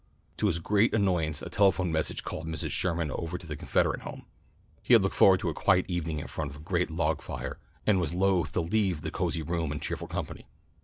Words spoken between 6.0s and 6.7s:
in front of the